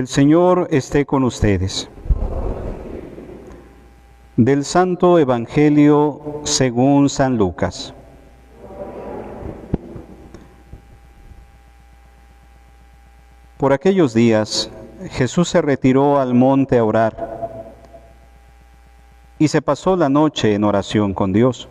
El 0.00 0.08
Señor 0.08 0.68
esté 0.70 1.04
con 1.04 1.24
ustedes. 1.24 1.90
Del 4.38 4.64
Santo 4.64 5.18
Evangelio 5.18 6.40
según 6.44 7.10
San 7.10 7.36
Lucas. 7.36 7.92
Por 13.58 13.74
aquellos 13.74 14.14
días 14.14 14.70
Jesús 15.10 15.50
se 15.50 15.60
retiró 15.60 16.18
al 16.18 16.32
monte 16.32 16.78
a 16.78 16.84
orar 16.84 17.74
y 19.38 19.48
se 19.48 19.60
pasó 19.60 19.96
la 19.96 20.08
noche 20.08 20.54
en 20.54 20.64
oración 20.64 21.12
con 21.12 21.34
Dios. 21.34 21.68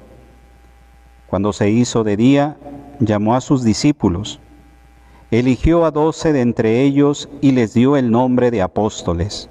Cuando 1.25 1.51
se 1.51 1.71
hizo 1.71 2.03
de 2.03 2.15
día, 2.15 2.57
llamó 2.99 3.33
a 3.33 3.41
sus 3.41 3.63
discípulos 3.63 4.39
eligió 5.31 5.85
a 5.85 5.91
doce 5.91 6.33
de 6.33 6.41
entre 6.41 6.81
ellos 6.81 7.29
y 7.41 7.51
les 7.51 7.73
dio 7.73 7.95
el 7.97 8.09
nombre 8.09 8.49
de 8.51 8.61
apóstoles. 8.61 9.49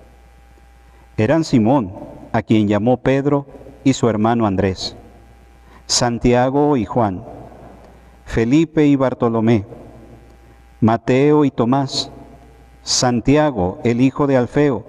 Eran 1.17 1.45
Simón, 1.45 1.93
a 2.33 2.43
quien 2.43 2.69
llamó 2.69 2.99
Pedro, 2.99 3.47
y 3.85 3.93
su 3.93 4.09
hermano 4.09 4.47
Andrés, 4.47 4.97
Santiago 5.87 6.77
y 6.77 6.85
Juan, 6.85 7.25
Felipe 8.25 8.87
y 8.87 8.97
Bartolomé, 8.97 9.65
Mateo 10.81 11.45
y 11.45 11.51
Tomás, 11.51 12.11
Santiago, 12.83 13.79
el 13.85 14.01
hijo 14.01 14.27
de 14.27 14.37
Alfeo, 14.37 14.85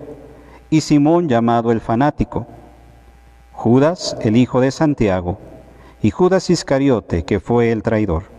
y 0.69 0.81
Simón 0.81 1.29
llamado 1.29 1.71
el 1.71 1.81
fanático, 1.81 2.47
Judas, 3.53 4.17
el 4.21 4.37
hijo 4.37 4.59
de 4.59 4.71
Santiago, 4.71 5.37
y 6.01 6.11
Judas 6.11 6.49
Iscariote, 6.49 7.23
que 7.23 7.39
fue 7.39 7.71
el 7.71 7.83
traidor. 7.83 8.38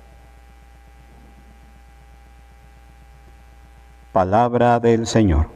Palabra 4.11 4.81
del 4.81 5.07
Señor. 5.07 5.47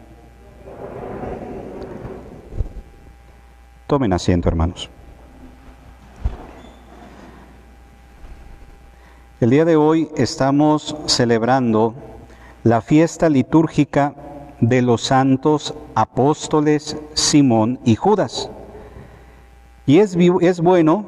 Tomen 3.85 4.13
asiento, 4.13 4.47
hermanos. 4.47 4.89
El 9.41 9.49
día 9.49 9.65
de 9.65 9.75
hoy 9.75 10.09
estamos 10.15 10.95
celebrando 11.05 11.95
la 12.63 12.79
fiesta 12.79 13.27
litúrgica 13.27 14.15
de 14.61 14.81
los 14.81 15.01
santos 15.01 15.73
apóstoles 15.93 16.95
Simón 17.13 17.81
y 17.83 17.95
Judas. 17.95 18.49
Y 19.85 19.99
es, 19.99 20.15
es 20.39 20.61
bueno 20.61 21.03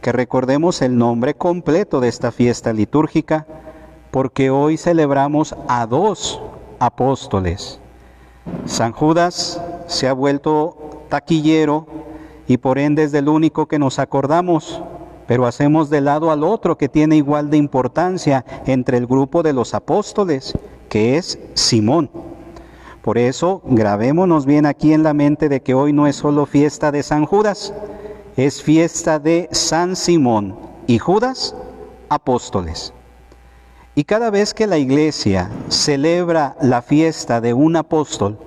que 0.00 0.12
recordemos 0.12 0.80
el 0.80 0.96
nombre 0.96 1.34
completo 1.34 1.98
de 1.98 2.06
esta 2.06 2.30
fiesta 2.30 2.72
litúrgica, 2.72 3.48
porque 4.12 4.50
hoy 4.50 4.76
celebramos 4.76 5.56
a 5.66 5.84
dos 5.86 6.40
apóstoles. 6.78 7.80
San 8.66 8.92
Judas 8.92 9.60
se 9.86 10.08
ha 10.08 10.12
vuelto 10.12 11.04
taquillero 11.08 11.86
y 12.46 12.56
por 12.58 12.78
ende 12.78 13.04
es 13.04 13.12
del 13.12 13.28
único 13.28 13.66
que 13.66 13.78
nos 13.78 13.98
acordamos, 13.98 14.82
pero 15.26 15.46
hacemos 15.46 15.90
de 15.90 16.00
lado 16.00 16.30
al 16.30 16.42
otro 16.44 16.78
que 16.78 16.88
tiene 16.88 17.16
igual 17.16 17.50
de 17.50 17.58
importancia 17.58 18.44
entre 18.66 18.96
el 18.96 19.06
grupo 19.06 19.42
de 19.42 19.52
los 19.52 19.74
apóstoles, 19.74 20.56
que 20.88 21.16
es 21.16 21.38
Simón. 21.54 22.10
Por 23.02 23.18
eso 23.18 23.62
grabémonos 23.64 24.46
bien 24.46 24.66
aquí 24.66 24.92
en 24.92 25.02
la 25.02 25.14
mente 25.14 25.48
de 25.48 25.62
que 25.62 25.74
hoy 25.74 25.92
no 25.92 26.06
es 26.06 26.16
solo 26.16 26.46
fiesta 26.46 26.90
de 26.90 27.02
San 27.02 27.26
Judas, 27.26 27.72
es 28.36 28.62
fiesta 28.62 29.18
de 29.18 29.48
San 29.52 29.96
Simón 29.96 30.56
y 30.86 30.98
Judas, 30.98 31.54
apóstoles. 32.08 32.92
Y 33.98 34.04
cada 34.04 34.30
vez 34.30 34.54
que 34.54 34.68
la 34.68 34.78
iglesia 34.78 35.50
celebra 35.70 36.56
la 36.62 36.82
fiesta 36.82 37.40
de 37.40 37.52
un 37.52 37.74
apóstol, 37.74 38.38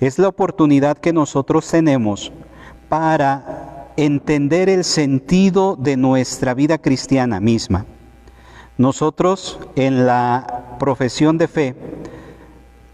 es 0.00 0.18
la 0.18 0.28
oportunidad 0.28 0.98
que 0.98 1.14
nosotros 1.14 1.66
tenemos 1.66 2.30
para 2.90 3.88
entender 3.96 4.68
el 4.68 4.84
sentido 4.84 5.76
de 5.76 5.96
nuestra 5.96 6.52
vida 6.52 6.76
cristiana 6.76 7.40
misma. 7.40 7.86
Nosotros 8.76 9.58
en 9.76 10.04
la 10.04 10.76
profesión 10.78 11.38
de 11.38 11.48
fe 11.48 11.74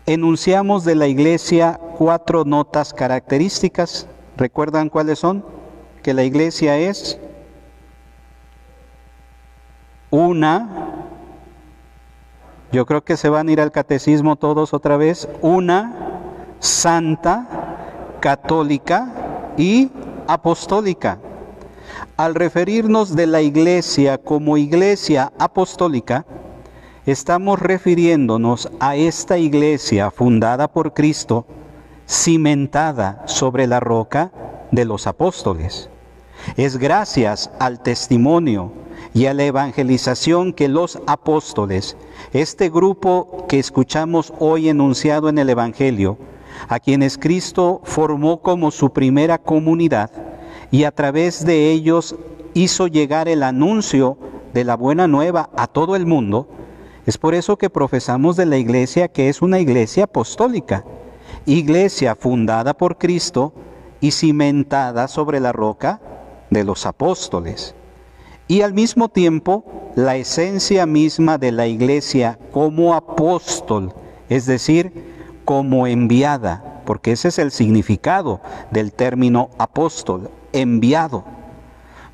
enunciamos 0.06 0.84
de 0.84 0.94
la 0.94 1.08
iglesia 1.08 1.80
cuatro 1.96 2.44
notas 2.44 2.94
características. 2.94 4.06
¿Recuerdan 4.36 4.88
cuáles 4.88 5.18
son? 5.18 5.44
Que 6.04 6.14
la 6.14 6.22
iglesia 6.22 6.78
es 6.78 7.18
una, 10.10 11.07
yo 12.70 12.84
creo 12.86 13.02
que 13.02 13.16
se 13.16 13.28
van 13.28 13.48
a 13.48 13.52
ir 13.52 13.60
al 13.60 13.72
catecismo 13.72 14.36
todos 14.36 14.74
otra 14.74 14.96
vez. 14.96 15.28
Una, 15.40 16.18
santa, 16.60 17.46
católica 18.20 19.54
y 19.56 19.90
apostólica. 20.26 21.18
Al 22.16 22.34
referirnos 22.34 23.16
de 23.16 23.26
la 23.26 23.40
iglesia 23.40 24.18
como 24.18 24.56
iglesia 24.56 25.32
apostólica, 25.38 26.26
estamos 27.06 27.58
refiriéndonos 27.58 28.68
a 28.80 28.96
esta 28.96 29.38
iglesia 29.38 30.10
fundada 30.10 30.68
por 30.68 30.92
Cristo, 30.92 31.46
cimentada 32.06 33.22
sobre 33.26 33.66
la 33.66 33.80
roca 33.80 34.30
de 34.70 34.84
los 34.84 35.06
apóstoles. 35.06 35.88
Es 36.56 36.76
gracias 36.76 37.50
al 37.58 37.80
testimonio 37.80 38.72
y 39.14 39.26
a 39.26 39.34
la 39.34 39.44
evangelización 39.44 40.52
que 40.52 40.68
los 40.68 40.98
apóstoles, 41.06 41.96
este 42.32 42.68
grupo 42.68 43.46
que 43.48 43.58
escuchamos 43.58 44.32
hoy 44.38 44.68
enunciado 44.68 45.28
en 45.28 45.38
el 45.38 45.50
Evangelio, 45.50 46.18
a 46.68 46.80
quienes 46.80 47.18
Cristo 47.18 47.80
formó 47.84 48.42
como 48.42 48.70
su 48.70 48.90
primera 48.92 49.38
comunidad 49.38 50.10
y 50.70 50.84
a 50.84 50.90
través 50.90 51.44
de 51.44 51.70
ellos 51.70 52.16
hizo 52.54 52.86
llegar 52.86 53.28
el 53.28 53.42
anuncio 53.42 54.18
de 54.52 54.64
la 54.64 54.76
buena 54.76 55.06
nueva 55.06 55.50
a 55.56 55.66
todo 55.66 55.96
el 55.96 56.06
mundo, 56.06 56.48
es 57.06 57.16
por 57.16 57.34
eso 57.34 57.56
que 57.56 57.70
profesamos 57.70 58.36
de 58.36 58.46
la 58.46 58.58
iglesia 58.58 59.08
que 59.08 59.28
es 59.28 59.40
una 59.40 59.60
iglesia 59.60 60.04
apostólica, 60.04 60.84
iglesia 61.46 62.14
fundada 62.14 62.74
por 62.74 62.98
Cristo 62.98 63.52
y 64.00 64.10
cimentada 64.10 65.08
sobre 65.08 65.40
la 65.40 65.52
roca 65.52 66.00
de 66.50 66.64
los 66.64 66.84
apóstoles 66.84 67.74
y 68.48 68.62
al 68.62 68.72
mismo 68.74 69.08
tiempo 69.08 69.64
la 69.94 70.16
esencia 70.16 70.86
misma 70.86 71.38
de 71.38 71.52
la 71.52 71.66
iglesia 71.66 72.38
como 72.50 72.94
apóstol, 72.94 73.92
es 74.28 74.46
decir, 74.46 74.92
como 75.44 75.86
enviada, 75.86 76.82
porque 76.84 77.12
ese 77.12 77.28
es 77.28 77.38
el 77.38 77.52
significado 77.52 78.40
del 78.70 78.92
término 78.92 79.50
apóstol, 79.58 80.30
enviado. 80.52 81.24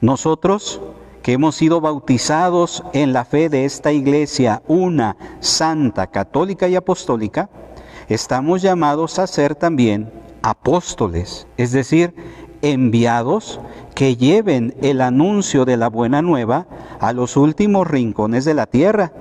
Nosotros 0.00 0.80
que 1.22 1.32
hemos 1.32 1.56
sido 1.56 1.80
bautizados 1.80 2.82
en 2.92 3.12
la 3.12 3.24
fe 3.24 3.48
de 3.48 3.64
esta 3.64 3.92
iglesia, 3.92 4.62
una 4.66 5.16
santa, 5.40 6.08
católica 6.08 6.68
y 6.68 6.76
apostólica, 6.76 7.48
estamos 8.08 8.60
llamados 8.60 9.18
a 9.18 9.26
ser 9.26 9.54
también 9.54 10.12
apóstoles, 10.42 11.46
es 11.56 11.72
decir, 11.72 12.14
enviados 12.64 13.60
que 13.94 14.16
lleven 14.16 14.74
el 14.80 15.00
anuncio 15.00 15.64
de 15.64 15.76
la 15.76 15.88
buena 15.88 16.22
nueva 16.22 16.66
a 16.98 17.12
los 17.12 17.36
últimos 17.36 17.86
rincones 17.86 18.44
de 18.44 18.54
la 18.54 18.66
tierra. 18.66 19.12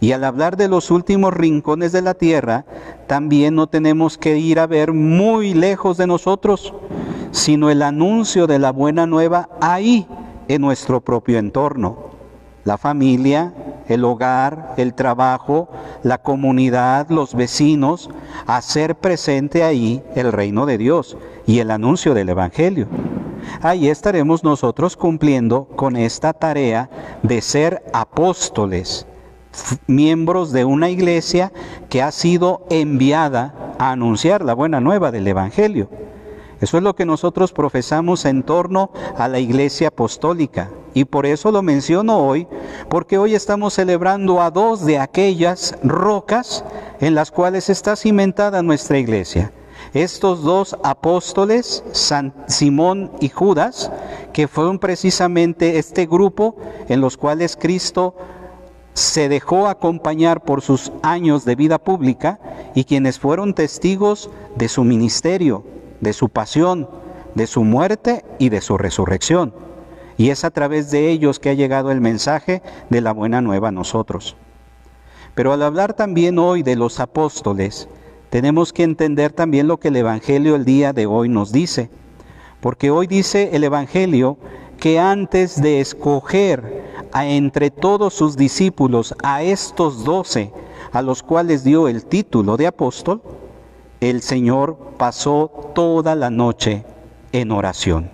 Y 0.00 0.12
al 0.12 0.22
hablar 0.22 0.56
de 0.56 0.68
los 0.68 0.92
últimos 0.92 1.34
rincones 1.34 1.90
de 1.90 2.02
la 2.02 2.14
tierra, 2.14 2.64
también 3.08 3.56
no 3.56 3.66
tenemos 3.66 4.16
que 4.16 4.38
ir 4.38 4.60
a 4.60 4.68
ver 4.68 4.92
muy 4.92 5.54
lejos 5.54 5.96
de 5.96 6.06
nosotros, 6.06 6.72
sino 7.32 7.68
el 7.68 7.82
anuncio 7.82 8.46
de 8.46 8.60
la 8.60 8.70
buena 8.70 9.06
nueva 9.06 9.48
ahí, 9.60 10.06
en 10.46 10.62
nuestro 10.62 11.00
propio 11.00 11.38
entorno. 11.38 12.08
La 12.64 12.78
familia, 12.78 13.52
el 13.88 14.04
hogar, 14.04 14.74
el 14.76 14.94
trabajo, 14.94 15.68
la 16.02 16.18
comunidad, 16.18 17.08
los 17.10 17.34
vecinos, 17.34 18.08
hacer 18.46 18.94
presente 18.94 19.64
ahí 19.64 20.02
el 20.14 20.32
reino 20.32 20.64
de 20.64 20.78
Dios 20.78 21.16
y 21.48 21.60
el 21.60 21.70
anuncio 21.70 22.12
del 22.12 22.28
Evangelio. 22.28 22.86
Ahí 23.62 23.88
estaremos 23.88 24.44
nosotros 24.44 24.96
cumpliendo 24.96 25.64
con 25.64 25.96
esta 25.96 26.34
tarea 26.34 26.90
de 27.22 27.40
ser 27.40 27.82
apóstoles, 27.94 29.06
miembros 29.86 30.52
de 30.52 30.66
una 30.66 30.90
iglesia 30.90 31.50
que 31.88 32.02
ha 32.02 32.12
sido 32.12 32.66
enviada 32.68 33.54
a 33.78 33.92
anunciar 33.92 34.44
la 34.44 34.52
buena 34.52 34.80
nueva 34.80 35.10
del 35.10 35.26
Evangelio. 35.26 35.88
Eso 36.60 36.76
es 36.76 36.82
lo 36.82 36.94
que 36.94 37.06
nosotros 37.06 37.52
profesamos 37.52 38.26
en 38.26 38.42
torno 38.42 38.90
a 39.16 39.26
la 39.26 39.38
iglesia 39.38 39.88
apostólica. 39.88 40.68
Y 40.92 41.06
por 41.06 41.24
eso 41.24 41.50
lo 41.50 41.62
menciono 41.62 42.18
hoy, 42.18 42.46
porque 42.90 43.16
hoy 43.16 43.34
estamos 43.34 43.72
celebrando 43.72 44.42
a 44.42 44.50
dos 44.50 44.84
de 44.84 44.98
aquellas 44.98 45.78
rocas 45.82 46.62
en 47.00 47.14
las 47.14 47.30
cuales 47.30 47.70
está 47.70 47.96
cimentada 47.96 48.62
nuestra 48.62 48.98
iglesia. 48.98 49.52
Estos 49.94 50.42
dos 50.42 50.76
apóstoles, 50.84 51.82
San 51.92 52.34
Simón 52.46 53.10
y 53.20 53.28
Judas, 53.28 53.90
que 54.32 54.48
fueron 54.48 54.78
precisamente 54.78 55.78
este 55.78 56.06
grupo 56.06 56.56
en 56.88 57.00
los 57.00 57.16
cuales 57.16 57.56
Cristo 57.56 58.14
se 58.94 59.28
dejó 59.28 59.68
acompañar 59.68 60.42
por 60.42 60.60
sus 60.60 60.92
años 61.02 61.44
de 61.44 61.54
vida 61.54 61.78
pública 61.78 62.40
y 62.74 62.84
quienes 62.84 63.18
fueron 63.18 63.54
testigos 63.54 64.28
de 64.56 64.68
su 64.68 64.84
ministerio, 64.84 65.64
de 66.00 66.12
su 66.12 66.28
pasión, 66.28 66.88
de 67.34 67.46
su 67.46 67.64
muerte 67.64 68.24
y 68.38 68.48
de 68.48 68.60
su 68.60 68.76
resurrección. 68.76 69.54
Y 70.16 70.30
es 70.30 70.44
a 70.44 70.50
través 70.50 70.90
de 70.90 71.10
ellos 71.10 71.38
que 71.38 71.50
ha 71.50 71.54
llegado 71.54 71.92
el 71.92 72.00
mensaje 72.00 72.60
de 72.90 73.00
la 73.00 73.12
buena 73.12 73.40
nueva 73.40 73.68
a 73.68 73.72
nosotros. 73.72 74.36
Pero 75.36 75.52
al 75.52 75.62
hablar 75.62 75.94
también 75.94 76.38
hoy 76.40 76.64
de 76.64 76.74
los 76.74 76.98
apóstoles, 76.98 77.88
tenemos 78.30 78.72
que 78.72 78.82
entender 78.82 79.32
también 79.32 79.68
lo 79.68 79.78
que 79.78 79.88
el 79.88 79.96
Evangelio 79.96 80.56
el 80.56 80.64
día 80.64 80.92
de 80.92 81.06
hoy 81.06 81.28
nos 81.28 81.52
dice. 81.52 81.90
Porque 82.60 82.90
hoy 82.90 83.06
dice 83.06 83.50
el 83.52 83.64
Evangelio 83.64 84.36
que 84.78 84.98
antes 84.98 85.60
de 85.60 85.80
escoger 85.80 86.84
a 87.12 87.26
entre 87.26 87.70
todos 87.70 88.14
sus 88.14 88.36
discípulos 88.36 89.14
a 89.22 89.42
estos 89.42 90.04
doce, 90.04 90.52
a 90.92 91.02
los 91.02 91.22
cuales 91.22 91.64
dio 91.64 91.88
el 91.88 92.04
título 92.04 92.56
de 92.56 92.66
apóstol, 92.66 93.22
el 94.00 94.22
Señor 94.22 94.76
pasó 94.96 95.50
toda 95.74 96.14
la 96.14 96.30
noche 96.30 96.84
en 97.32 97.50
oración, 97.50 98.10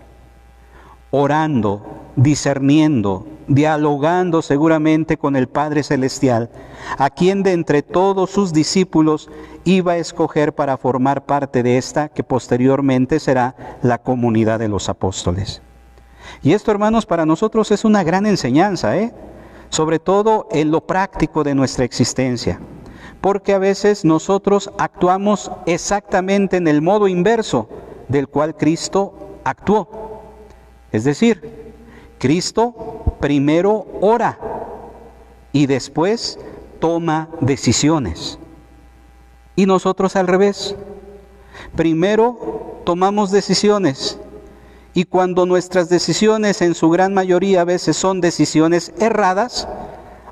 orando, 1.10 1.82
discerniendo, 2.17 3.26
dialogando 3.46 4.43
seguramente 4.43 5.17
con 5.17 5.37
el 5.37 5.49
Padre 5.49 5.82
Celestial, 5.82 6.50
a 6.99 7.10
quien 7.10 7.43
de 7.43 7.52
entre 7.52 7.82
todos 7.82 8.31
sus 8.31 8.52
discípulos 8.52 9.28
iba 9.64 9.93
a 9.93 9.96
escoger 9.96 10.55
para 10.55 10.76
formar 10.76 11.25
parte 11.25 11.62
de 11.62 11.78
esta 11.78 12.08
que 12.08 12.22
posteriormente 12.22 13.19
será 13.19 13.78
la 13.82 13.99
comunidad 13.99 14.58
de 14.58 14.69
los 14.69 14.88
apóstoles. 14.88 15.62
Y 16.43 16.52
esto, 16.52 16.70
hermanos, 16.70 17.06
para 17.06 17.26
nosotros 17.26 17.70
es 17.70 17.84
una 17.84 18.02
gran 18.05 18.26
enseñanza, 18.26 18.96
¿eh? 18.96 19.12
sobre 19.70 19.99
todo 19.99 20.46
en 20.50 20.70
lo 20.70 20.82
práctico 20.82 21.43
de 21.44 21.55
nuestra 21.55 21.84
existencia, 21.84 22.61
porque 23.20 23.55
a 23.55 23.58
veces 23.58 24.05
nosotros 24.05 24.70
actuamos 24.78 25.50
exactamente 25.67 26.58
en 26.58 26.69
el 26.69 26.82
modo 26.82 27.08
inverso 27.08 27.69
del 28.08 28.28
cual 28.28 28.55
Cristo 28.56 29.14
actuó. 29.44 29.88
Es 30.93 31.05
decir, 31.05 31.72
Cristo 32.19 33.17
primero 33.20 33.87
ora 34.00 34.38
y 35.52 35.67
después 35.67 36.38
toma 36.78 37.28
decisiones. 37.40 38.38
Y 39.56 39.67
nosotros 39.67 40.17
al 40.17 40.27
revés. 40.27 40.75
Primero 41.77 42.81
tomamos 42.85 43.31
decisiones 43.31 44.19
y 44.95 45.05
cuando 45.05 45.45
nuestras 45.45 45.89
decisiones 45.89 46.62
en 46.62 46.75
su 46.75 46.89
gran 46.89 47.15
mayoría 47.15 47.62
a 47.62 47.65
veces 47.65 47.97
son 47.97 48.21
decisiones 48.21 48.93
erradas, 49.01 49.67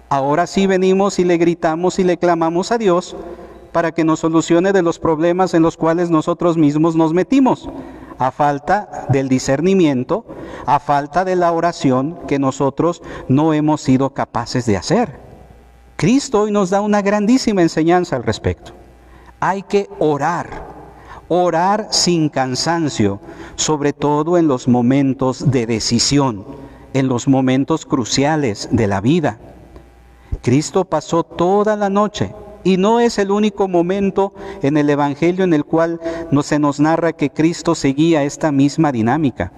ahora 0.08 0.46
sí 0.46 0.68
venimos 0.68 1.18
y 1.18 1.24
le 1.24 1.36
gritamos 1.36 1.98
y 1.98 2.04
le 2.04 2.16
clamamos 2.16 2.70
a 2.70 2.78
Dios 2.78 3.16
para 3.72 3.92
que 3.92 4.04
nos 4.04 4.20
solucione 4.20 4.72
de 4.72 4.82
los 4.82 5.00
problemas 5.00 5.54
en 5.54 5.62
los 5.62 5.76
cuales 5.76 6.10
nosotros 6.10 6.56
mismos 6.56 6.94
nos 6.94 7.12
metimos, 7.12 7.68
a 8.18 8.30
falta 8.30 9.06
del 9.08 9.28
discernimiento, 9.28 10.24
a 10.64 10.78
falta 10.78 11.24
de 11.24 11.34
la 11.34 11.50
oración 11.50 12.18
que 12.28 12.38
nosotros 12.38 13.02
no 13.28 13.54
hemos 13.54 13.80
sido 13.80 14.10
capaces 14.10 14.64
de 14.66 14.76
hacer. 14.76 15.18
Cristo 15.96 16.42
hoy 16.42 16.52
nos 16.52 16.70
da 16.70 16.80
una 16.82 17.02
grandísima 17.02 17.62
enseñanza 17.62 18.14
al 18.14 18.22
respecto. 18.22 18.81
Hay 19.44 19.62
que 19.62 19.88
orar 19.98 20.72
Orar 21.34 21.88
sin 21.90 22.28
cansancio, 22.28 23.18
sobre 23.54 23.94
todo 23.94 24.36
en 24.36 24.48
los 24.48 24.68
momentos 24.68 25.50
de 25.50 25.64
decisión, 25.64 26.44
en 26.92 27.08
los 27.08 27.26
momentos 27.26 27.86
cruciales 27.86 28.68
de 28.70 28.86
la 28.86 29.00
vida. 29.00 29.38
Cristo 30.42 30.84
pasó 30.84 31.22
toda 31.22 31.74
la 31.76 31.88
noche 31.88 32.34
y 32.64 32.76
no 32.76 33.00
es 33.00 33.16
el 33.16 33.30
único 33.30 33.66
momento 33.66 34.34
en 34.60 34.76
el 34.76 34.90
Evangelio 34.90 35.42
en 35.42 35.54
el 35.54 35.64
cual 35.64 36.00
no 36.30 36.42
se 36.42 36.58
nos 36.58 36.80
narra 36.80 37.14
que 37.14 37.30
Cristo 37.30 37.74
seguía 37.74 38.24
esta 38.24 38.52
misma 38.52 38.92
dinámica. 38.92 39.52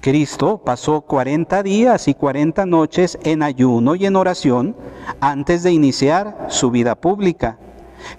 Cristo 0.00 0.62
pasó 0.64 1.00
40 1.00 1.64
días 1.64 2.06
y 2.06 2.14
40 2.14 2.66
noches 2.66 3.18
en 3.24 3.42
ayuno 3.42 3.96
y 3.96 4.06
en 4.06 4.14
oración 4.14 4.76
antes 5.18 5.64
de 5.64 5.72
iniciar 5.72 6.46
su 6.50 6.70
vida 6.70 6.94
pública. 6.94 7.58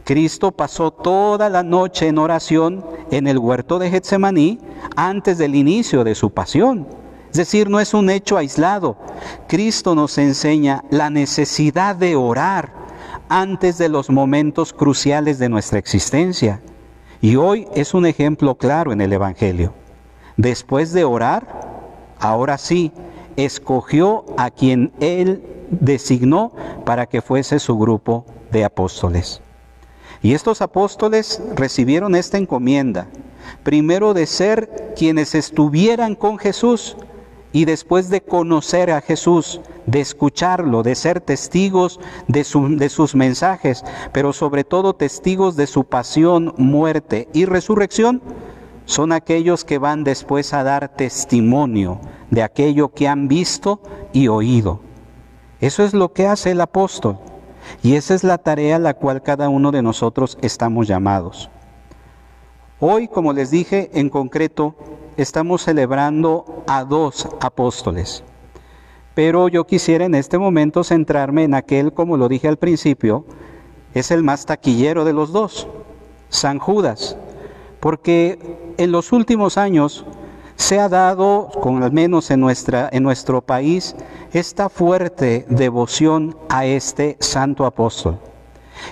Cristo 0.03 0.51
pasó 0.51 0.91
toda 0.91 1.49
la 1.49 1.63
noche 1.63 2.07
en 2.07 2.17
oración 2.17 2.85
en 3.11 3.27
el 3.27 3.37
huerto 3.37 3.79
de 3.79 3.89
Getsemaní 3.89 4.59
antes 4.95 5.37
del 5.37 5.55
inicio 5.55 6.03
de 6.03 6.15
su 6.15 6.31
pasión. 6.31 6.87
Es 7.31 7.37
decir, 7.37 7.69
no 7.69 7.79
es 7.79 7.93
un 7.93 8.09
hecho 8.09 8.37
aislado. 8.37 8.97
Cristo 9.47 9.95
nos 9.95 10.17
enseña 10.17 10.83
la 10.89 11.09
necesidad 11.09 11.95
de 11.95 12.15
orar 12.15 12.73
antes 13.29 13.77
de 13.77 13.87
los 13.87 14.09
momentos 14.09 14.73
cruciales 14.73 15.39
de 15.39 15.47
nuestra 15.47 15.79
existencia. 15.79 16.61
Y 17.21 17.37
hoy 17.37 17.67
es 17.73 17.93
un 17.93 18.05
ejemplo 18.05 18.55
claro 18.55 18.91
en 18.91 18.99
el 18.99 19.13
Evangelio. 19.13 19.73
Después 20.35 20.91
de 20.91 21.05
orar, 21.05 21.47
ahora 22.19 22.57
sí, 22.57 22.91
escogió 23.37 24.25
a 24.37 24.49
quien 24.49 24.91
Él 24.99 25.41
designó 25.69 26.51
para 26.85 27.05
que 27.05 27.21
fuese 27.21 27.59
su 27.59 27.77
grupo 27.77 28.25
de 28.51 28.65
apóstoles. 28.65 29.41
Y 30.21 30.33
estos 30.33 30.61
apóstoles 30.61 31.41
recibieron 31.55 32.15
esta 32.15 32.37
encomienda, 32.37 33.07
primero 33.63 34.13
de 34.13 34.27
ser 34.27 34.93
quienes 34.95 35.33
estuvieran 35.33 36.15
con 36.15 36.37
Jesús 36.37 36.95
y 37.51 37.65
después 37.65 38.09
de 38.09 38.21
conocer 38.21 38.91
a 38.91 39.01
Jesús, 39.01 39.61
de 39.85 39.99
escucharlo, 39.99 40.83
de 40.83 40.95
ser 40.95 41.21
testigos 41.21 41.99
de, 42.27 42.43
sus 42.43 43.15
mensajes, 43.15 43.83
pero 44.11 44.31
sobre 44.31 44.63
todo 44.63 44.93
testigos 44.93 45.55
de 45.55 45.67
su 45.67 45.83
pasión, 45.83 46.53
muerte 46.57 47.27
y 47.33 47.45
resurrección, 47.45 48.21
son 48.85 49.11
aquellos 49.11 49.65
que 49.65 49.79
van 49.79 50.03
después 50.03 50.53
a 50.53 50.63
dar 50.63 50.95
testimonio 50.95 51.99
de 52.29 52.43
aquello 52.43 52.89
que 52.89 53.07
han 53.07 53.27
visto 53.27 53.81
y 54.13 54.27
oído. 54.27 54.81
Eso 55.59 55.83
es 55.83 55.93
lo 55.93 56.13
que 56.13 56.27
hace 56.27 56.51
el 56.51 56.61
apóstol. 56.61 57.19
Y 57.83 57.95
esa 57.95 58.13
es 58.13 58.23
la 58.23 58.37
tarea 58.37 58.77
a 58.77 58.79
la 58.79 58.93
cual 58.93 59.21
cada 59.21 59.49
uno 59.49 59.71
de 59.71 59.81
nosotros 59.81 60.37
estamos 60.41 60.87
llamados. 60.87 61.49
Hoy, 62.79 63.07
como 63.07 63.33
les 63.33 63.51
dije, 63.51 63.91
en 63.93 64.09
concreto, 64.09 64.75
estamos 65.17 65.61
celebrando 65.63 66.63
a 66.67 66.83
dos 66.83 67.27
apóstoles. 67.39 68.23
Pero 69.13 69.49
yo 69.49 69.65
quisiera 69.67 70.05
en 70.05 70.15
este 70.15 70.37
momento 70.37 70.83
centrarme 70.83 71.43
en 71.43 71.53
aquel, 71.53 71.93
como 71.93 72.17
lo 72.17 72.29
dije 72.29 72.47
al 72.47 72.57
principio, 72.57 73.25
es 73.93 74.09
el 74.11 74.23
más 74.23 74.45
taquillero 74.45 75.03
de 75.03 75.13
los 75.13 75.33
dos, 75.33 75.67
San 76.29 76.59
Judas, 76.59 77.17
porque 77.79 78.39
en 78.77 78.91
los 78.91 79.11
últimos 79.11 79.57
años 79.57 80.05
se 80.55 80.79
ha 80.79 80.87
dado, 80.87 81.49
con 81.61 81.83
al 81.83 81.91
menos 81.91 82.31
en, 82.31 82.39
nuestra, 82.39 82.89
en 82.91 83.03
nuestro 83.03 83.41
país, 83.41 83.95
esta 84.33 84.69
fuerte 84.69 85.45
devoción 85.49 86.35
a 86.49 86.65
este 86.65 87.17
santo 87.19 87.65
apóstol. 87.65 88.19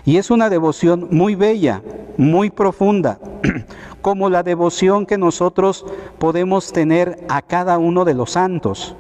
Y 0.06 0.18
es 0.18 0.30
una 0.30 0.50
devoción 0.50 1.08
muy 1.12 1.36
bella, 1.36 1.82
muy 2.18 2.50
profunda, 2.50 3.20
como 4.02 4.30
la 4.30 4.44
devoción 4.44 5.06
que 5.06 5.18
nosotros 5.18 5.86
podemos 6.18 6.72
tener 6.72 7.26
a 7.30 7.42
cada 7.42 7.78
uno 7.78 8.06
de 8.06 8.14
los 8.14 8.32
santos. 8.32 8.96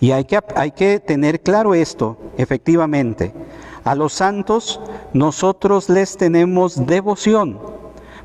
Y 0.00 0.12
hay 0.12 0.24
que, 0.24 0.40
hay 0.56 0.70
que 0.70 1.00
tener 1.00 1.40
claro 1.40 1.74
esto, 1.74 2.16
efectivamente. 2.36 3.32
A 3.84 3.94
los 3.94 4.12
santos 4.12 4.80
nosotros 5.12 5.88
les 5.88 6.16
tenemos 6.16 6.86
devoción 6.86 7.58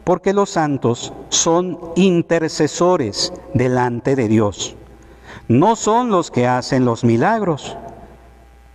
porque 0.03 0.31
los 0.31 0.51
santos 0.51 1.11
son 1.27 1.77
intercesores 1.97 3.33
delante 3.53 4.15
de 4.15 4.29
Dios. 4.29 4.77
No 5.47 5.75
son 5.75 6.09
los 6.09 6.31
que 6.31 6.47
hacen 6.47 6.85
los 6.85 7.03
milagros. 7.03 7.77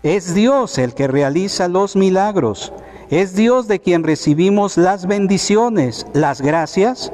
Es 0.02 0.34
Dios 0.34 0.78
el 0.78 0.94
que 0.94 1.06
realiza 1.06 1.68
los 1.68 1.96
milagros. 1.96 2.72
Es 3.10 3.34
Dios 3.34 3.68
de 3.68 3.80
quien 3.80 4.02
recibimos 4.02 4.76
las 4.76 5.06
bendiciones, 5.06 6.06
las 6.14 6.40
gracias, 6.40 7.12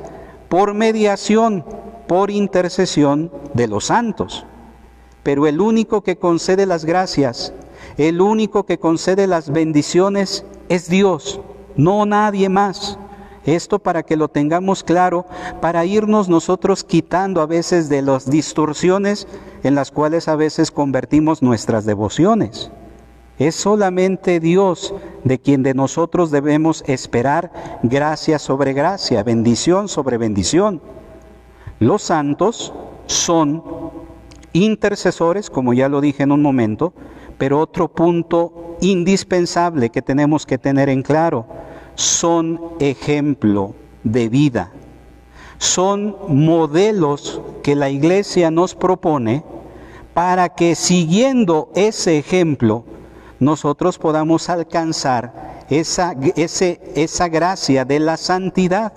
por 0.49 0.73
mediación, 0.75 1.64
por 2.07 2.31
intercesión 2.31 3.33
de 3.55 3.67
los 3.67 3.87
santos. 3.87 4.47
Pero 5.23 5.47
el 5.47 5.61
único 5.61 6.02
que 6.02 6.17
concede 6.17 6.67
las 6.67 6.85
gracias, 6.85 7.52
El 7.97 8.21
único 8.21 8.64
que 8.64 8.78
concede 8.78 9.26
las 9.26 9.50
bendiciones 9.50 10.45
es 10.69 10.88
Dios, 10.88 11.40
no 11.76 12.07
nadie 12.07 12.49
más. 12.49 12.99
Esto 13.55 13.78
para 13.78 14.02
que 14.02 14.17
lo 14.17 14.28
tengamos 14.28 14.85
claro, 14.85 15.25
para 15.62 15.87
irnos 15.87 16.28
nosotros 16.28 16.85
quitando 16.85 17.40
a 17.40 17.47
veces 17.47 17.88
de 17.88 18.02
las 18.02 18.28
distorsiones 18.28 19.26
en 19.62 19.75
las 19.75 19.90
cuales 19.90 20.28
a 20.28 20.37
veces 20.37 20.71
convertimos 20.71 21.43
nuestras 21.43 21.87
devociones. 21.87 22.71
Es 23.38 23.55
solamente 23.55 24.38
Dios 24.38 24.93
de 25.25 25.38
quien 25.38 25.62
de 25.62 25.73
nosotros 25.73 26.31
debemos 26.31 26.85
esperar 26.87 27.50
gracia 27.83 28.38
sobre 28.38 28.75
gracia, 28.75 29.23
bendición 29.23 29.88
sobre 29.88 30.19
bendición. 30.19 30.83
Los 31.78 32.02
santos 32.02 32.75
son 33.07 33.62
intercesores, 34.52 35.49
como 35.49 35.73
ya 35.73 35.88
lo 35.88 36.02
dije 36.02 36.25
en 36.25 36.33
un 36.33 36.43
momento, 36.43 36.93
pero 37.38 37.61
otro 37.61 37.88
punto 37.88 38.76
indispensable 38.83 39.88
que 39.88 40.02
tenemos 40.02 40.45
que 40.45 40.59
tener 40.59 40.90
en 40.90 41.02
claro, 41.02 41.47
son 41.99 42.61
ejemplo 42.78 43.75
de 44.05 44.28
vida. 44.28 44.71
Son 45.59 46.17
modelos 46.28 47.40
que 47.64 47.75
la 47.75 47.90
iglesia 47.90 48.52
nos 48.52 48.76
propone 48.76 49.43
para 50.14 50.49
que 50.50 50.76
siguiendo 50.76 51.71
ese 51.75 52.17
ejemplo 52.17 52.85
nosotros 53.40 53.99
podamos 53.99 54.49
alcanzar 54.49 55.64
esa, 55.71 56.14
esa 56.37 57.28
gracia 57.28 57.85
de 57.85 57.99
la 57.99 58.17
santidad 58.17 58.93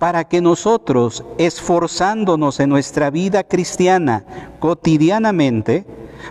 para 0.00 0.24
que 0.24 0.40
nosotros, 0.40 1.24
esforzándonos 1.38 2.58
en 2.58 2.68
nuestra 2.68 3.10
vida 3.10 3.44
cristiana 3.44 4.24
cotidianamente, 4.58 5.86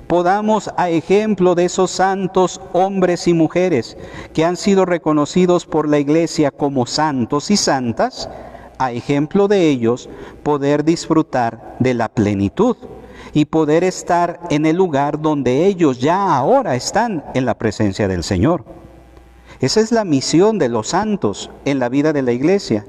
podamos, 0.07 0.71
a 0.77 0.89
ejemplo 0.89 1.55
de 1.55 1.65
esos 1.65 1.91
santos 1.91 2.61
hombres 2.73 3.27
y 3.27 3.33
mujeres 3.33 3.97
que 4.33 4.45
han 4.45 4.57
sido 4.57 4.85
reconocidos 4.85 5.65
por 5.65 5.87
la 5.87 5.99
Iglesia 5.99 6.51
como 6.51 6.85
santos 6.85 7.51
y 7.51 7.57
santas, 7.57 8.29
a 8.77 8.91
ejemplo 8.91 9.47
de 9.47 9.69
ellos, 9.69 10.09
poder 10.43 10.83
disfrutar 10.83 11.75
de 11.79 11.93
la 11.93 12.09
plenitud 12.09 12.77
y 13.33 13.45
poder 13.45 13.83
estar 13.83 14.39
en 14.49 14.65
el 14.65 14.75
lugar 14.75 15.21
donde 15.21 15.65
ellos 15.65 15.99
ya 15.99 16.35
ahora 16.35 16.75
están 16.75 17.23
en 17.33 17.45
la 17.45 17.57
presencia 17.57 18.07
del 18.07 18.23
Señor. 18.23 18.63
Esa 19.59 19.79
es 19.79 19.91
la 19.91 20.03
misión 20.03 20.59
de 20.59 20.69
los 20.69 20.89
santos 20.89 21.49
en 21.65 21.79
la 21.79 21.89
vida 21.89 22.13
de 22.13 22.21
la 22.21 22.31
iglesia. 22.31 22.85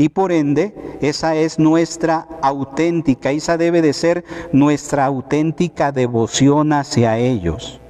Y 0.00 0.08
por 0.08 0.32
ende, 0.32 0.74
esa 1.02 1.36
es 1.36 1.58
nuestra 1.58 2.26
auténtica, 2.40 3.32
esa 3.32 3.58
debe 3.58 3.82
de 3.82 3.92
ser 3.92 4.24
nuestra 4.50 5.04
auténtica 5.04 5.92
devoción 5.92 6.72
hacia 6.72 7.18
ellos, 7.18 7.82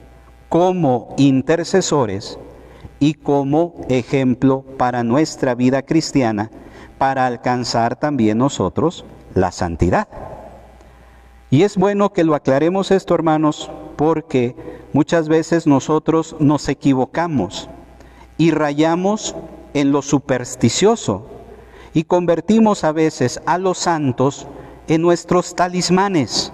como 0.48 1.14
intercesores 1.18 2.36
y 2.98 3.14
como 3.14 3.74
ejemplo 3.88 4.64
para 4.76 5.04
nuestra 5.04 5.54
vida 5.54 5.82
cristiana, 5.82 6.50
para 6.98 7.28
alcanzar 7.28 7.94
también 7.94 8.38
nosotros 8.38 9.04
la 9.36 9.52
santidad. 9.52 10.08
Y 11.48 11.62
es 11.62 11.76
bueno 11.76 12.12
que 12.12 12.24
lo 12.24 12.34
aclaremos 12.34 12.90
esto, 12.90 13.14
hermanos, 13.14 13.70
porque 13.94 14.56
muchas 14.92 15.28
veces 15.28 15.64
nosotros 15.68 16.34
nos 16.40 16.68
equivocamos 16.68 17.70
y 18.36 18.50
rayamos 18.50 19.36
en 19.74 19.92
lo 19.92 20.02
supersticioso 20.02 21.38
y 21.94 22.04
convertimos 22.04 22.84
a 22.84 22.92
veces 22.92 23.40
a 23.46 23.58
los 23.58 23.78
santos 23.78 24.46
en 24.88 25.02
nuestros 25.02 25.54
talismanes, 25.54 26.52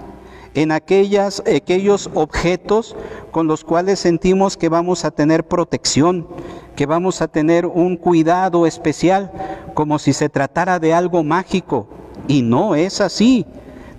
en 0.55 0.73
aquellas, 0.73 1.43
aquellos 1.47 2.11
objetos 2.15 2.97
con 3.31 3.47
los 3.47 3.65
cuales 3.65 3.99
sentimos 3.99 4.57
que 4.57 4.69
vamos 4.69 5.05
a 5.05 5.11
tener 5.11 5.45
protección, 5.47 6.27
que 6.75 6.87
vamos 6.87 7.21
a 7.21 7.29
tener 7.29 7.67
un 7.67 7.97
cuidado 7.97 8.67
especial, 8.67 9.31
como 9.75 9.99
si 9.99 10.13
se 10.13 10.29
tratara 10.29 10.79
de 10.79 10.95
algo 10.95 11.23
mágico. 11.23 11.89
Y 12.29 12.43
no 12.43 12.75
es 12.75 13.01
así. 13.01 13.47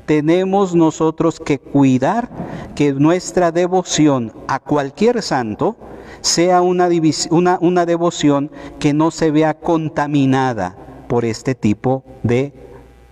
Tenemos 0.07 0.73
nosotros 0.73 1.39
que 1.39 1.59
cuidar 1.59 2.29
que 2.75 2.93
nuestra 2.93 3.51
devoción 3.51 4.33
a 4.47 4.59
cualquier 4.59 5.21
santo 5.21 5.75
sea 6.21 6.61
una, 6.61 6.89
una, 7.29 7.57
una 7.61 7.85
devoción 7.85 8.49
que 8.79 8.93
no 8.93 9.11
se 9.11 9.31
vea 9.31 9.53
contaminada 9.53 10.86
por 11.07 11.25
este 11.25 11.55
tipo 11.55 12.03
de 12.23 12.53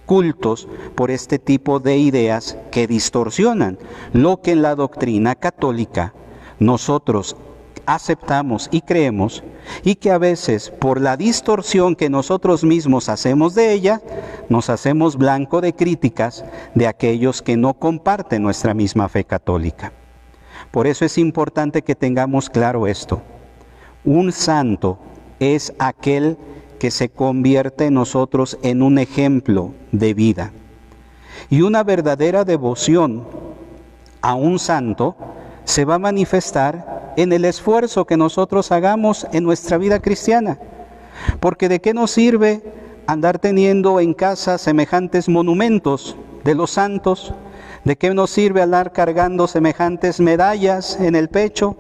cultos, 0.06 0.68
por 0.96 1.12
este 1.12 1.40
tipo 1.40 1.80
de 1.80 1.98
ideas 1.98 2.58
que 2.72 2.88
distorsionan 2.88 3.78
lo 4.14 4.42
que 4.42 4.52
en 4.52 4.62
la 4.62 4.76
doctrina 4.76 5.36
católica 5.36 6.14
nosotros 6.60 7.36
aceptamos 7.86 8.68
y 8.72 8.82
creemos 8.82 9.44
y 9.84 9.96
que 9.96 10.12
a 10.12 10.18
veces 10.18 10.70
por 10.70 11.02
la 11.02 11.18
distorsión 11.18 11.96
que 11.96 12.10
nosotros 12.10 12.64
mismos 12.64 13.10
hacemos 13.10 13.56
de 13.56 13.74
ella, 13.74 14.02
nos 14.50 14.70
hacemos 14.70 15.18
blanco 15.18 15.62
de 15.62 15.74
críticas 15.74 16.46
de 16.76 16.88
aquellos 16.88 17.42
que 17.42 17.58
no 17.58 17.74
comparten 17.74 18.44
nuestra 18.44 18.74
misma 18.74 19.10
fe 19.10 19.24
católica. 19.24 19.92
Por 20.72 20.88
eso 20.88 21.06
es 21.06 21.18
importante 21.18 21.82
que 21.82 21.96
tengamos 21.96 22.50
claro 22.50 22.88
esto. 22.88 23.22
Un 24.04 24.32
santo 24.32 25.00
es 25.40 25.74
aquel 25.80 26.38
que 26.80 26.92
se 26.92 27.10
convierte 27.10 27.86
en 27.86 27.94
nosotros 27.96 28.58
en 28.62 28.82
un 28.82 28.98
ejemplo 28.98 29.74
de 29.92 30.14
vida. 30.14 30.52
Y 31.50 31.62
una 31.62 31.84
verdadera 31.84 32.44
devoción 32.44 33.24
a 34.22 34.34
un 34.36 34.60
santo 34.60 35.16
se 35.64 35.86
va 35.86 35.96
a 35.96 36.00
manifestar 36.00 37.14
en 37.18 37.34
el 37.34 37.46
esfuerzo 37.46 38.06
que 38.06 38.18
nosotros 38.18 38.72
hagamos 38.72 39.26
en 39.32 39.44
nuestra 39.44 39.78
vida 39.78 40.00
cristiana. 40.00 40.58
Porque 41.40 41.70
de 41.70 41.80
qué 41.80 41.94
nos 41.94 42.12
sirve 42.12 42.62
andar 43.08 43.40
teniendo 43.40 44.00
en 44.00 44.14
casa 44.14 44.58
semejantes 44.58 45.30
monumentos 45.30 46.16
de 46.44 46.56
los 46.56 46.72
santos? 46.72 47.34
¿De 47.84 47.98
qué 47.98 48.14
nos 48.14 48.32
sirve 48.32 48.62
andar 48.62 48.92
cargando 48.94 49.48
semejantes 49.48 50.20
medallas 50.20 51.00
en 51.00 51.16
el 51.16 51.30
pecho? 51.30 51.76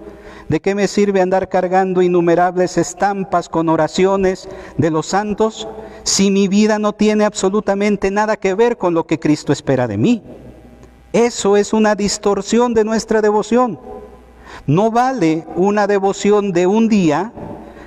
¿De 0.49 0.59
qué 0.59 0.75
me 0.75 0.87
sirve 0.87 1.21
andar 1.21 1.49
cargando 1.49 2.03
innumerables 2.03 2.77
estampas 2.77 3.49
con 3.49 3.67
oraciones 3.67 4.47
de 4.77 4.91
los 4.91 5.07
santos 5.07 5.67
si 6.03 6.29
mi 6.29 6.47
vida 6.47 6.77
no 6.77 6.93
tiene 6.93 7.25
absolutamente 7.25 8.11
nada 8.11 8.37
que 8.37 8.53
ver 8.53 8.77
con 8.77 8.93
lo 8.93 9.07
que 9.07 9.19
Cristo 9.19 9.51
espera 9.51 9.87
de 9.87 9.97
mí? 9.97 10.21
Eso 11.13 11.57
es 11.57 11.73
una 11.73 11.95
distorsión 11.95 12.75
de 12.75 12.83
nuestra 12.83 13.21
devoción. 13.21 13.79
No 14.67 14.91
vale 14.91 15.47
una 15.55 15.87
devoción 15.87 16.51
de 16.51 16.67
un 16.67 16.89
día 16.89 17.33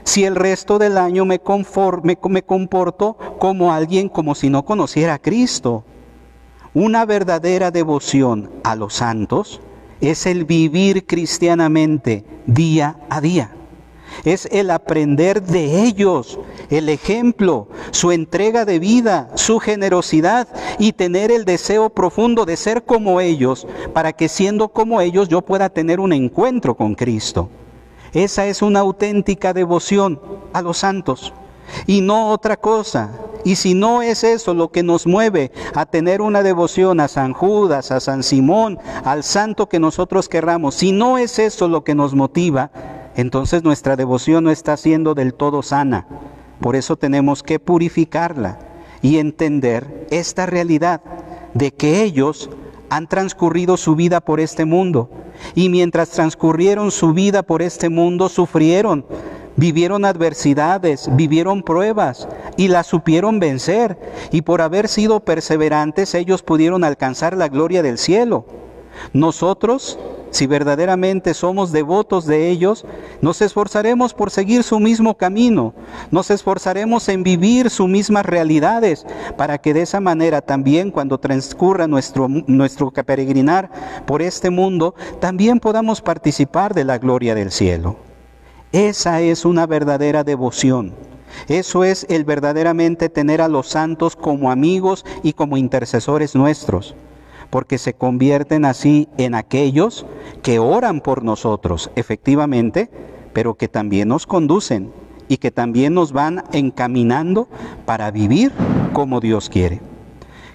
si 0.03 0.25
el 0.25 0.35
resto 0.35 0.79
del 0.79 0.99
año 0.99 1.25
me, 1.25 1.39
conforme, 1.39 2.19
me 2.29 2.43
comporto 2.43 3.17
como 3.39 3.73
alguien 3.73 4.09
como 4.09 4.35
si 4.35 4.51
no 4.51 4.65
conociera 4.65 5.15
a 5.15 5.19
Cristo. 5.19 5.85
Una 6.75 7.05
verdadera 7.07 7.71
devoción 7.71 8.51
a 8.65 8.75
los 8.75 8.95
santos 8.95 9.61
es 10.01 10.27
el 10.27 10.45
vivir 10.45 11.07
cristianamente 11.07 12.25
día 12.47 12.99
a 13.09 13.21
día. 13.21 13.55
Es 14.25 14.49
el 14.51 14.71
aprender 14.71 15.43
de 15.43 15.85
ellos, 15.85 16.39
el 16.71 16.89
ejemplo, 16.89 17.69
su 17.91 18.11
entrega 18.11 18.65
de 18.65 18.79
vida, 18.79 19.31
su 19.35 19.59
generosidad 19.59 20.49
y 20.79 20.93
tener 20.93 21.31
el 21.31 21.45
deseo 21.45 21.91
profundo 21.91 22.45
de 22.45 22.57
ser 22.57 22.85
como 22.85 23.21
ellos, 23.21 23.67
para 23.93 24.13
que 24.13 24.29
siendo 24.29 24.69
como 24.69 25.01
ellos 25.01 25.29
yo 25.29 25.43
pueda 25.43 25.69
tener 25.69 26.01
un 26.01 26.13
encuentro 26.13 26.75
con 26.75 26.95
Cristo. 26.95 27.49
Esa 28.13 28.47
es 28.47 28.63
una 28.63 28.81
auténtica 28.81 29.53
devoción 29.53 30.21
a 30.53 30.63
los 30.63 30.79
santos 30.79 31.33
y 31.87 32.01
no 32.01 32.31
otra 32.31 32.57
cosa. 32.57 33.11
Y 33.49 33.57
si 33.57 33.73
no 33.73 34.03
es 34.03 34.25
eso 34.25 34.53
lo 34.53 34.71
que 34.71 34.83
nos 34.83 35.07
mueve 35.07 35.53
a 35.75 35.87
tener 35.87 36.21
una 36.21 36.43
devoción 36.43 37.01
a 37.01 37.09
San 37.09 37.33
Judas, 37.33 37.91
a 37.91 37.99
San 37.99 38.23
Simón, 38.23 38.77
al 39.05 39.25
santo 39.25 39.71
que 39.71 39.81
nosotros 39.81 40.29
querramos, 40.29 40.75
si 40.75 40.93
no 40.93 41.17
es 41.17 41.39
eso 41.39 41.67
lo 41.67 41.83
que 41.83 41.95
nos 41.95 42.15
motiva, 42.15 42.71
entonces 43.17 43.65
nuestra 43.65 43.97
devoción 43.97 44.45
no 44.45 44.51
está 44.51 44.77
siendo 44.77 45.15
del 45.15 45.33
todo 45.33 45.63
sana. 45.63 46.07
Por 46.61 46.77
eso 46.77 46.97
tenemos 46.97 47.43
que 47.43 47.59
purificarla 47.59 48.59
y 49.01 49.17
entender 49.17 50.07
esta 50.11 50.45
realidad 50.45 51.01
de 51.55 51.73
que 51.73 52.03
ellos 52.03 52.51
han 52.91 53.07
transcurrido 53.07 53.79
su 53.79 53.97
vida 53.97 54.21
por 54.21 54.41
este 54.41 54.67
mundo 54.67 55.09
y 55.55 55.71
mientras 55.71 56.11
transcurrieron 56.11 56.91
su 56.91 57.15
vida 57.15 57.43
por 57.43 57.63
este 57.63 57.89
mundo 57.89 58.29
sufrieron 58.29 59.07
vivieron 59.59 60.07
adversidades, 60.07 61.11
vivieron 61.13 61.63
pruebas 61.63 62.27
y 62.57 62.69
las 62.69 62.87
supieron 62.87 63.41
vencer. 63.41 63.99
Y 64.31 64.43
por 64.43 64.63
haber 64.63 64.89
sido 64.89 65.21
perseverantes 65.21 66.15
ellos 66.15 66.43
pudieron 66.43 66.85
alcanzar 66.85 67.37
la 67.37 67.49
gloria 67.49 67.83
del 67.83 67.99
cielo. 67.99 68.47
Nosotros 69.13 69.99
si 70.31 70.47
verdaderamente 70.47 71.35
somos 71.35 71.73
devotos 71.73 72.27
de 72.27 72.51
ellos, 72.51 72.85
nos 73.21 73.41
esforzaremos 73.41 74.15
por 74.15 74.31
seguir 74.31 74.63
su 74.63 74.79
mismo 74.79 75.17
camino, 75.17 75.75
nos 76.11 76.31
esforzaremos 76.31 77.09
en 77.09 77.23
vivir 77.23 77.71
sus 77.71 77.89
mismas 77.89 78.27
realidades, 78.27 79.07
para 79.37 79.59
que 79.59 79.75
de 79.75 79.83
esa 79.83 80.01
manera 80.01 80.43
también 80.43 80.91
cuando 80.91 81.19
transcurra 81.19 81.87
nuestro, 81.87 82.29
nuestro 82.29 82.91
peregrinar 82.91 83.71
por 84.07 84.23
este 84.23 84.51
mundo, 84.51 84.95
también 85.21 85.61
podamos 85.61 86.03
participar 86.03 86.75
de 86.75 86.85
la 86.85 86.99
gloria 86.99 87.35
del 87.35 87.51
cielo. 87.51 88.08
Esa 88.73 89.21
es 89.21 89.45
una 89.45 89.67
verdadera 89.67 90.25
devoción. 90.25 90.95
Eso 91.49 91.85
es 91.85 92.07
el 92.09 92.25
verdaderamente 92.25 93.09
tener 93.09 93.41
a 93.41 93.49
los 93.49 93.69
santos 93.69 94.17
como 94.17 94.51
amigos 94.51 95.05
y 95.23 95.33
como 95.33 95.57
intercesores 95.57 96.35
nuestros 96.35 96.95
porque 97.51 97.79
se 97.79 97.95
convierten 97.95 98.65
así 98.65 99.09
en 99.17 99.35
aquellos 99.35 100.07
que 100.43 100.59
oran 100.59 101.01
por 101.01 101.23
nosotros, 101.23 101.91
efectivamente, 101.97 102.91
pero 103.33 103.55
que 103.55 103.69
también 103.69 104.09
nos 104.09 104.27
conducen 104.27 104.93
y 105.29 105.39
que 105.39 105.51
también 105.51 105.95
nos 105.95 106.13
van 106.13 106.45
encaminando 106.53 107.49
para 107.87 108.11
vivir 108.11 108.53
como 108.93 109.21
Dios 109.21 109.49
quiere. 109.49 109.81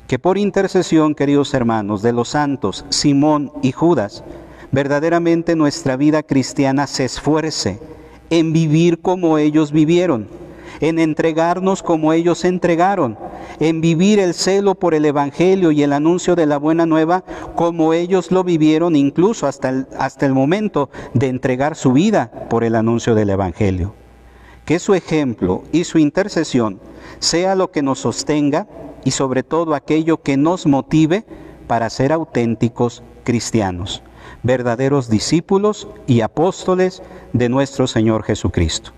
Que 0.08 0.20
por 0.20 0.38
intercesión, 0.38 1.15
queridos 1.15 1.53
hermanos, 1.53 2.01
de 2.01 2.13
los 2.13 2.29
santos 2.29 2.86
Simón 2.89 3.51
y 3.62 3.72
Judas, 3.72 4.24
verdaderamente 4.72 5.55
nuestra 5.55 5.96
vida 5.96 6.24
cristiana 6.24 6.88
se 6.88 7.05
esfuerce 7.05 7.79
en 8.39 8.51
vivir 8.51 8.99
como 8.99 9.37
ellos 9.37 9.71
vivieron 9.71 10.27
en 10.79 10.99
entregarnos 10.99 11.83
como 11.83 12.13
ellos 12.13 12.43
entregaron, 12.43 13.17
en 13.59 13.79
vivir 13.79 14.19
el 14.19 14.33
celo 14.33 14.75
por 14.75 14.93
el 14.93 15.05
Evangelio 15.05 15.71
y 15.71 15.83
el 15.83 15.93
anuncio 15.93 16.35
de 16.35 16.45
la 16.45 16.57
buena 16.57 16.85
nueva 16.85 17.23
como 17.55 17.93
ellos 17.93 18.31
lo 18.31 18.43
vivieron 18.43 18.95
incluso 18.95 19.47
hasta 19.47 19.69
el, 19.69 19.87
hasta 19.97 20.25
el 20.25 20.33
momento 20.33 20.89
de 21.13 21.27
entregar 21.27 21.75
su 21.75 21.93
vida 21.93 22.31
por 22.49 22.63
el 22.63 22.75
anuncio 22.75 23.15
del 23.15 23.29
Evangelio. 23.29 23.93
Que 24.65 24.79
su 24.79 24.93
ejemplo 24.93 25.63
y 25.71 25.83
su 25.83 25.99
intercesión 25.99 26.79
sea 27.19 27.55
lo 27.55 27.71
que 27.71 27.81
nos 27.81 27.99
sostenga 27.99 28.67
y 29.05 29.11
sobre 29.11 29.43
todo 29.43 29.75
aquello 29.75 30.21
que 30.21 30.37
nos 30.37 30.65
motive 30.65 31.25
para 31.67 31.89
ser 31.89 32.11
auténticos 32.11 33.03
cristianos, 33.23 34.03
verdaderos 34.43 35.09
discípulos 35.09 35.88
y 36.05 36.21
apóstoles 36.21 37.01
de 37.31 37.50
nuestro 37.50 37.88
Señor 37.88 38.23
Jesucristo. 38.23 38.91